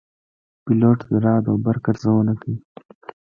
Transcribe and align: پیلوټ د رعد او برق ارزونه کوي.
پیلوټ 0.63 0.99
د 1.11 1.13
رعد 1.23 1.45
او 1.51 1.55
برق 1.63 1.85
ارزونه 1.91 2.33
کوي. 2.41 2.57